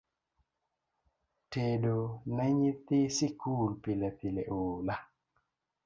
Tedo 1.51 1.95
ne 2.35 2.45
nyithi 2.57 2.99
sikul 3.17 3.69
pilepile 3.83 4.43
oola 4.59 4.95